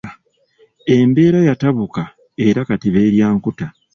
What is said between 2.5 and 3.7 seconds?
kati beerya nkuta.